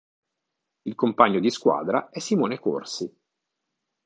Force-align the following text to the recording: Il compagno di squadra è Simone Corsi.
Il 0.85 0.95
compagno 0.95 1.39
di 1.39 1.51
squadra 1.51 2.09
è 2.09 2.17
Simone 2.17 2.57
Corsi. 2.57 3.15